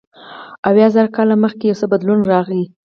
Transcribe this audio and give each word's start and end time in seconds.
اویا 0.67 0.87
زره 0.95 1.09
کاله 1.15 1.35
مخکې 1.43 1.65
یو 1.65 1.79
څه 1.81 1.85
بدلون 1.91 2.19
راغی. 2.31 2.63